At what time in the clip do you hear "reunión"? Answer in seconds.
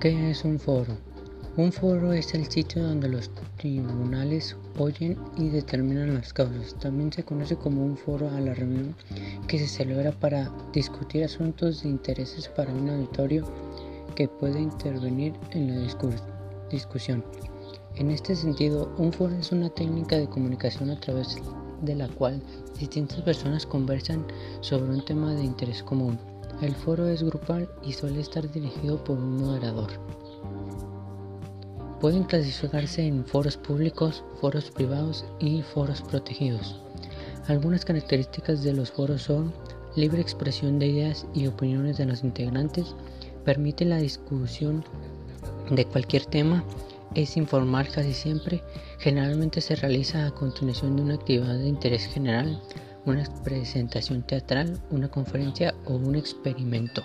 8.54-8.94